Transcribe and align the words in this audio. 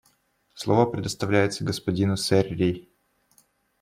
Слово 0.55 0.87
предоставляется 0.87 1.63
господину 1.63 2.17
Серри. 2.17 2.89